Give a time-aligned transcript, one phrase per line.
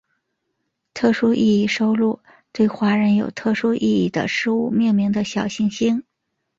[0.95, 2.19] 特殊意义收录
[2.51, 6.03] 对华人有特殊意义的事物命名的小行星。